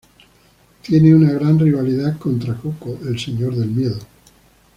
[0.81, 3.99] Tiene una gran rivalidad contra Coco, el Señor del Miedo.